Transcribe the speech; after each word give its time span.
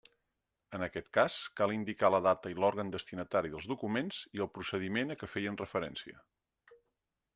En 0.77 0.85
aquest 0.85 1.09
cas, 1.17 1.35
cal 1.59 1.73
indicar 1.75 2.09
la 2.15 2.21
data 2.29 2.53
i 2.53 2.57
l'òrgan 2.63 2.89
destinatari 2.95 3.53
dels 3.57 3.69
documents 3.75 4.23
i 4.39 4.43
el 4.47 4.51
procediment 4.57 5.17
a 5.17 5.19
què 5.21 5.31
feien 5.35 5.61
referència. 5.65 6.23